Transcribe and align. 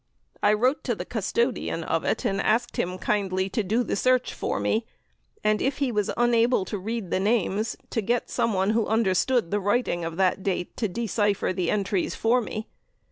I 0.41 0.53
wrote 0.53 0.83
to 0.85 0.95
the 0.95 1.05
custodian 1.05 1.83
of 1.83 2.03
it, 2.05 2.25
and 2.25 2.41
asked 2.41 2.77
him 2.77 2.97
kindly 2.97 3.49
to 3.49 3.61
do 3.61 3.83
the 3.83 3.95
search 3.95 4.33
for 4.33 4.59
me, 4.59 4.87
and 5.43 5.61
if 5.61 5.77
he 5.77 5.91
was 5.91 6.09
unable 6.17 6.65
to 6.65 6.79
read 6.79 7.11
the 7.11 7.19
names 7.19 7.75
to 7.91 8.01
get 8.01 8.27
some 8.27 8.53
one 8.53 8.71
who 8.71 8.87
understood 8.87 9.51
the 9.51 9.59
writing 9.59 10.03
of 10.03 10.17
that 10.17 10.41
date 10.41 10.75
to 10.77 10.87
decipher 10.87 11.53
the 11.53 11.69
entries 11.69 12.15
for 12.15 12.41
me. 12.41 12.65